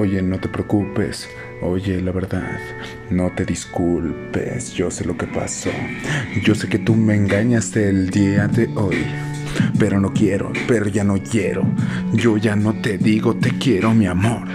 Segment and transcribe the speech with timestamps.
[0.00, 1.28] Oye, no te preocupes.
[1.60, 2.58] Oye, la verdad,
[3.10, 4.72] no te disculpes.
[4.72, 5.68] Yo sé lo que pasó.
[6.42, 9.04] Yo sé que tú me engañaste el día de hoy.
[9.78, 11.64] Pero no quiero, pero ya no quiero.
[12.14, 14.48] Yo ya no te digo te quiero, mi amor.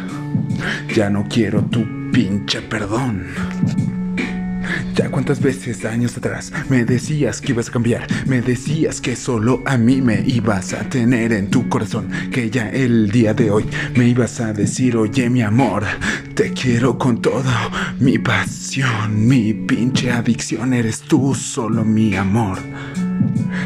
[0.96, 3.28] Ya no quiero tu pinche perdón.
[5.12, 9.78] Cuántas veces años atrás me decías que ibas a cambiar, me decías que solo a
[9.78, 13.66] mí me ibas a tener en tu corazón, que ya el día de hoy
[13.96, 15.84] me ibas a decir, oye mi amor,
[16.34, 17.52] te quiero con todo,
[18.00, 22.60] mi pasión, mi pinche adicción, eres tú solo mi amor.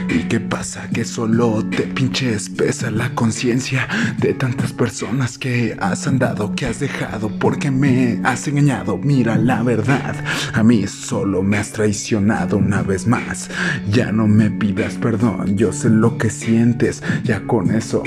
[0.10, 0.90] ¿Y qué pasa?
[0.90, 6.80] Que solo te pinches pesa la conciencia de tantas personas que has andado, que has
[6.80, 8.98] dejado, porque me has engañado.
[8.98, 10.16] Mira la verdad,
[10.54, 13.50] a mí solo me has traicionado una vez más.
[13.90, 18.04] Ya no me pidas perdón, yo sé lo que sientes, ya con eso,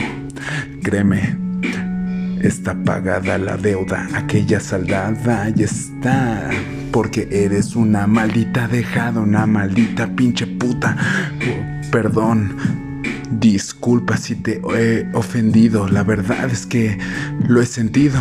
[0.83, 1.39] créeme.
[2.41, 6.51] Está pagada la deuda, aquella saldada ya está.
[6.93, 10.97] Porque eres una maldita dejada, una maldita pinche puta
[11.93, 12.57] perdón.
[13.31, 16.99] Disculpa si te he ofendido, la verdad es que
[17.47, 18.21] lo he sentido.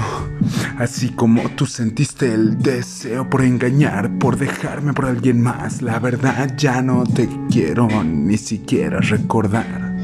[0.77, 6.53] Así como tú sentiste el deseo por engañar, por dejarme por alguien más, la verdad
[6.57, 9.95] ya no te quiero ni siquiera recordar.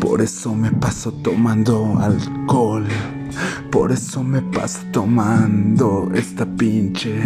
[0.00, 2.86] Por eso me paso tomando alcohol.
[3.70, 7.20] Por eso me paso tomando esta pinche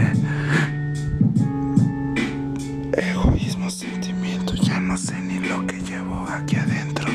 [2.93, 4.55] egoísmo sentimiento.
[4.55, 7.09] Ya no sé ni lo que llevo aquí adentro.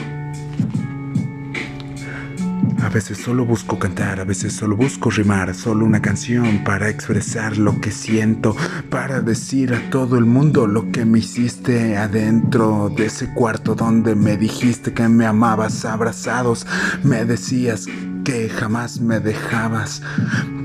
[2.87, 7.57] A veces solo busco cantar, a veces solo busco rimar, solo una canción para expresar
[7.57, 8.55] lo que siento,
[8.89, 14.15] para decir a todo el mundo lo que me hiciste adentro de ese cuarto donde
[14.15, 16.65] me dijiste que me amabas abrazados,
[17.03, 17.87] me decías
[18.27, 20.01] que jamás me dejabas,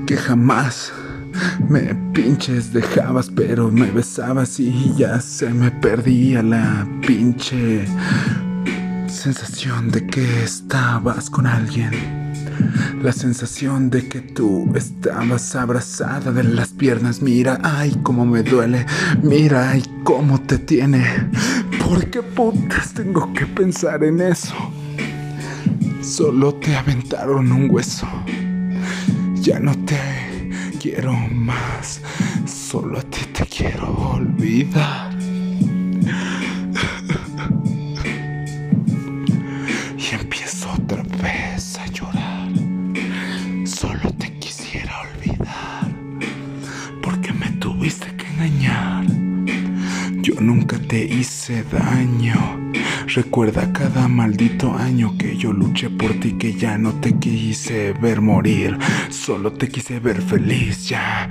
[0.05, 0.91] que jamás
[1.69, 7.85] me pinches dejabas, pero me besabas y ya se me perdía la pinche
[9.07, 11.91] sensación de que estabas con alguien.
[13.01, 17.21] La sensación de que tú estabas abrazada de las piernas.
[17.21, 18.85] Mira, ay, cómo me duele.
[19.21, 21.29] Mira, ay, cómo te tiene.
[21.87, 24.53] ¿Por qué putas tengo que pensar en eso?
[26.03, 28.05] Solo te aventaron un hueso.
[29.35, 32.01] Ya no te quiero más.
[32.45, 35.12] Solo a ti te quiero olvidar.
[50.23, 52.71] Yo nunca te hice daño.
[53.07, 58.21] Recuerda cada maldito año que yo luché por ti, que ya no te quise ver
[58.21, 58.77] morir,
[59.09, 61.29] solo te quise ver feliz, ya.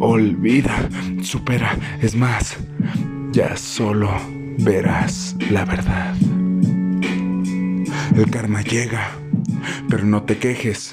[0.00, 0.88] Olvida,
[1.22, 2.56] supera, es más,
[3.30, 4.10] ya solo
[4.58, 6.16] verás la verdad.
[8.16, 9.12] El karma llega,
[9.88, 10.92] pero no te quejes.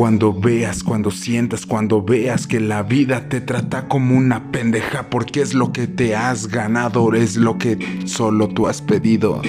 [0.00, 5.42] Cuando veas, cuando sientas, cuando veas que la vida te trata como una pendeja porque
[5.42, 9.42] es lo que te has ganado, es lo que solo tú has pedido,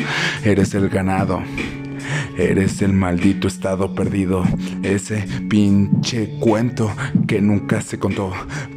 [0.44, 1.42] eres el ganado.
[2.38, 4.44] Eres el maldito estado perdido,
[4.84, 6.92] ese pinche cuento
[7.28, 8.34] que nunca se contó,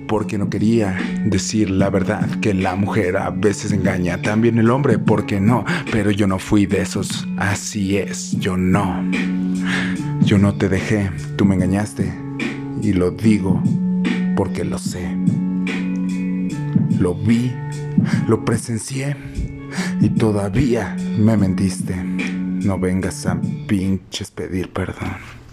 [0.07, 4.99] porque no quería decir la verdad, que la mujer a veces engaña, también el hombre,
[4.99, 9.03] porque no, pero yo no fui de esos, así es, yo no.
[10.25, 12.11] Yo no te dejé, tú me engañaste,
[12.81, 13.63] y lo digo
[14.37, 15.15] porque lo sé.
[16.99, 17.53] Lo vi,
[18.27, 19.17] lo presencié,
[20.01, 21.95] y todavía me mentiste.
[22.03, 25.44] No vengas a pinches pedir perdón.